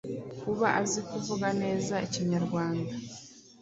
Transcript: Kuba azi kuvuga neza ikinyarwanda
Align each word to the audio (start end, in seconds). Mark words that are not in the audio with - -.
Kuba 0.41 0.67
azi 0.81 0.99
kuvuga 1.09 1.47
neza 1.61 1.95
ikinyarwanda 2.07 2.93